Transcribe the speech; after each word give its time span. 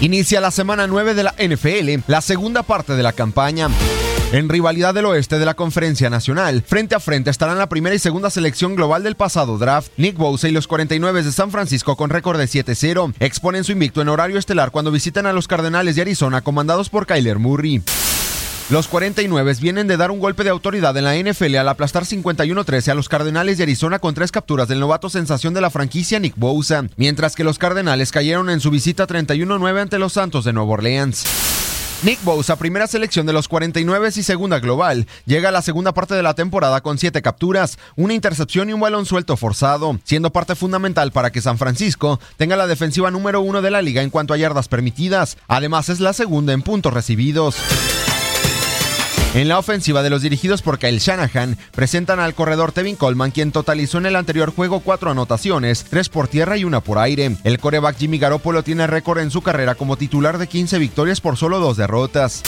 Inicia 0.00 0.40
la 0.40 0.50
semana 0.50 0.86
9 0.86 1.12
de 1.12 1.22
la 1.22 1.34
NFL, 1.38 2.10
la 2.10 2.22
segunda 2.22 2.62
parte 2.62 2.94
de 2.94 3.02
la 3.02 3.12
campaña. 3.12 3.68
En 4.32 4.48
rivalidad 4.48 4.94
del 4.94 5.04
oeste 5.04 5.38
de 5.38 5.44
la 5.44 5.52
Conferencia 5.52 6.08
Nacional, 6.08 6.62
frente 6.66 6.94
a 6.94 7.00
frente 7.00 7.28
estarán 7.28 7.58
la 7.58 7.68
primera 7.68 7.94
y 7.94 7.98
segunda 7.98 8.30
selección 8.30 8.76
global 8.76 9.02
del 9.02 9.16
pasado 9.16 9.58
draft. 9.58 9.92
Nick 9.98 10.16
Bosa 10.16 10.48
y 10.48 10.52
los 10.52 10.66
49 10.66 11.22
de 11.22 11.32
San 11.32 11.50
Francisco 11.50 11.96
con 11.96 12.08
récord 12.08 12.38
de 12.38 12.46
7-0 12.46 13.12
exponen 13.20 13.62
su 13.62 13.72
invicto 13.72 14.00
en 14.00 14.08
horario 14.08 14.38
estelar 14.38 14.70
cuando 14.70 14.90
visitan 14.90 15.26
a 15.26 15.34
los 15.34 15.48
Cardenales 15.48 15.96
de 15.96 16.02
Arizona 16.02 16.40
comandados 16.40 16.88
por 16.88 17.06
Kyler 17.06 17.38
Murray. 17.38 17.82
Los 18.70 18.86
49 18.86 19.56
vienen 19.60 19.88
de 19.88 19.96
dar 19.96 20.12
un 20.12 20.20
golpe 20.20 20.44
de 20.44 20.50
autoridad 20.50 20.96
en 20.96 21.02
la 21.02 21.16
NFL 21.16 21.56
al 21.56 21.68
aplastar 21.68 22.04
51-13 22.04 22.90
a 22.90 22.94
los 22.94 23.08
Cardenales 23.08 23.56
de 23.58 23.64
Arizona 23.64 23.98
con 23.98 24.14
tres 24.14 24.30
capturas 24.30 24.68
del 24.68 24.78
novato 24.78 25.10
sensación 25.10 25.54
de 25.54 25.60
la 25.60 25.70
franquicia 25.70 26.20
Nick 26.20 26.34
Bosa, 26.36 26.84
mientras 26.96 27.34
que 27.34 27.42
los 27.42 27.58
Cardenales 27.58 28.12
cayeron 28.12 28.48
en 28.48 28.60
su 28.60 28.70
visita 28.70 29.08
31-9 29.08 29.80
ante 29.80 29.98
los 29.98 30.12
Santos 30.12 30.44
de 30.44 30.52
Nueva 30.52 30.70
Orleans. 30.74 31.24
Nick 32.04 32.22
Bosa, 32.22 32.54
primera 32.54 32.86
selección 32.86 33.26
de 33.26 33.32
los 33.32 33.48
49 33.48 34.10
y 34.14 34.22
segunda 34.22 34.60
global, 34.60 35.08
llega 35.26 35.48
a 35.48 35.52
la 35.52 35.62
segunda 35.62 35.92
parte 35.92 36.14
de 36.14 36.22
la 36.22 36.34
temporada 36.34 36.80
con 36.80 36.96
siete 36.96 37.22
capturas, 37.22 37.76
una 37.96 38.14
intercepción 38.14 38.70
y 38.70 38.72
un 38.72 38.80
balón 38.80 39.04
suelto 39.04 39.36
forzado, 39.36 39.98
siendo 40.04 40.30
parte 40.30 40.54
fundamental 40.54 41.10
para 41.10 41.32
que 41.32 41.42
San 41.42 41.58
Francisco 41.58 42.20
tenga 42.36 42.56
la 42.56 42.68
defensiva 42.68 43.10
número 43.10 43.40
uno 43.40 43.62
de 43.62 43.72
la 43.72 43.82
liga 43.82 44.00
en 44.00 44.10
cuanto 44.10 44.32
a 44.32 44.36
yardas 44.36 44.68
permitidas. 44.68 45.38
Además, 45.48 45.88
es 45.88 45.98
la 45.98 46.12
segunda 46.12 46.52
en 46.52 46.62
puntos 46.62 46.94
recibidos. 46.94 47.56
En 49.32 49.46
la 49.46 49.60
ofensiva 49.60 50.02
de 50.02 50.10
los 50.10 50.22
dirigidos 50.22 50.60
por 50.60 50.80
Kyle 50.80 50.98
Shanahan, 50.98 51.56
presentan 51.70 52.18
al 52.18 52.34
corredor 52.34 52.72
Tevin 52.72 52.96
Coleman, 52.96 53.30
quien 53.30 53.52
totalizó 53.52 53.98
en 53.98 54.06
el 54.06 54.16
anterior 54.16 54.52
juego 54.52 54.80
cuatro 54.80 55.08
anotaciones, 55.08 55.86
tres 55.88 56.08
por 56.08 56.26
tierra 56.26 56.56
y 56.56 56.64
una 56.64 56.80
por 56.80 56.98
aire. 56.98 57.36
El 57.44 57.60
coreback 57.60 57.96
Jimmy 57.96 58.18
Garoppolo 58.18 58.64
tiene 58.64 58.88
récord 58.88 59.20
en 59.20 59.30
su 59.30 59.40
carrera 59.40 59.76
como 59.76 59.96
titular 59.96 60.36
de 60.36 60.48
15 60.48 60.80
victorias 60.80 61.20
por 61.20 61.36
solo 61.36 61.60
dos 61.60 61.76
derrotas. 61.76 62.42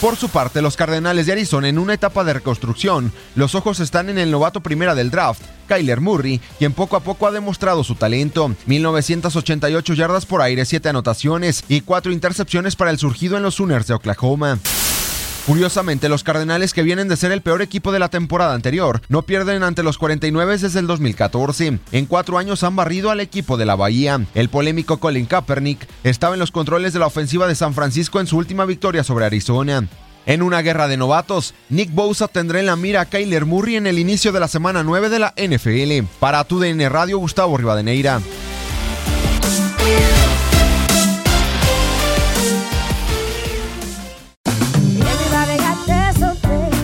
Por 0.00 0.14
su 0.14 0.28
parte, 0.28 0.62
los 0.62 0.76
Cardenales 0.76 1.26
de 1.26 1.32
Arizona 1.32 1.68
en 1.68 1.78
una 1.78 1.94
etapa 1.94 2.22
de 2.22 2.34
reconstrucción, 2.34 3.12
los 3.34 3.56
ojos 3.56 3.80
están 3.80 4.08
en 4.08 4.18
el 4.18 4.30
novato 4.30 4.60
primera 4.60 4.94
del 4.94 5.10
draft, 5.10 5.42
Kyler 5.66 6.00
Murray, 6.00 6.40
quien 6.58 6.74
poco 6.74 6.94
a 6.96 7.00
poco 7.00 7.26
ha 7.26 7.32
demostrado 7.32 7.82
su 7.82 7.96
talento. 7.96 8.54
1988 8.66 9.94
yardas 9.94 10.26
por 10.26 10.42
aire, 10.42 10.64
7 10.64 10.90
anotaciones 10.90 11.64
y 11.68 11.80
4 11.80 12.12
intercepciones 12.12 12.76
para 12.76 12.92
el 12.92 12.98
surgido 12.98 13.36
en 13.36 13.42
los 13.42 13.56
Sooners 13.56 13.88
de 13.88 13.94
Oklahoma. 13.94 14.60
Curiosamente, 15.46 16.08
los 16.08 16.24
Cardenales 16.24 16.72
que 16.72 16.82
vienen 16.82 17.06
de 17.06 17.18
ser 17.18 17.30
el 17.30 17.42
peor 17.42 17.60
equipo 17.60 17.92
de 17.92 17.98
la 17.98 18.08
temporada 18.08 18.54
anterior 18.54 19.02
no 19.08 19.22
pierden 19.22 19.62
ante 19.62 19.82
los 19.82 19.98
49 19.98 20.56
desde 20.56 20.80
el 20.80 20.86
2014. 20.86 21.78
En 21.92 22.06
cuatro 22.06 22.38
años 22.38 22.62
han 22.62 22.76
barrido 22.76 23.10
al 23.10 23.20
equipo 23.20 23.58
de 23.58 23.66
la 23.66 23.76
Bahía. 23.76 24.24
El 24.34 24.48
polémico 24.48 24.98
Colin 24.98 25.26
Kaepernick 25.26 25.86
estaba 26.02 26.34
en 26.34 26.40
los 26.40 26.50
controles 26.50 26.94
de 26.94 26.98
la 26.98 27.06
ofensiva 27.06 27.46
de 27.46 27.54
San 27.54 27.74
Francisco 27.74 28.20
en 28.20 28.26
su 28.26 28.38
última 28.38 28.64
victoria 28.64 29.04
sobre 29.04 29.26
Arizona. 29.26 29.86
En 30.24 30.40
una 30.40 30.62
guerra 30.62 30.88
de 30.88 30.96
novatos, 30.96 31.52
Nick 31.68 31.92
Bosa 31.92 32.28
tendrá 32.28 32.58
en 32.58 32.66
la 32.66 32.76
mira 32.76 33.02
a 33.02 33.06
Kyler 33.06 33.44
Murray 33.44 33.76
en 33.76 33.86
el 33.86 33.98
inicio 33.98 34.32
de 34.32 34.40
la 34.40 34.48
semana 34.48 34.82
9 34.82 35.10
de 35.10 35.18
la 35.18 35.34
NFL. 35.36 36.06
Para 36.20 36.44
TUDN 36.44 36.88
Radio, 36.88 37.18
Gustavo 37.18 37.58
Rivadeneira. 37.58 38.22